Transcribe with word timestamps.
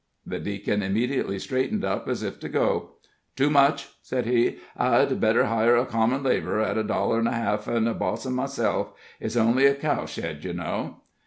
The 0.25 0.39
Deacon 0.39 0.81
immediately 0.81 1.37
straightened 1.37 1.85
up 1.85 2.07
as 2.09 2.23
if 2.23 2.39
to 2.39 2.49
go. 2.49 2.93
"Too 3.35 3.51
much," 3.51 3.89
said 4.01 4.25
he; 4.25 4.57
"I'd 4.75 5.21
better 5.21 5.45
hire 5.45 5.77
a 5.77 5.85
common 5.85 6.23
lab'rer 6.23 6.59
at 6.59 6.75
a 6.75 6.83
dollar 6.83 7.19
'n 7.19 7.27
a 7.27 7.33
half, 7.35 7.67
an' 7.67 7.83
boss 7.99 8.25
him 8.25 8.33
myself. 8.33 8.93
It's 9.19 9.35
only 9.37 9.67
a 9.67 9.75
cow 9.75 10.07
shed, 10.07 10.43
ye 10.43 10.53
know." 10.53 11.01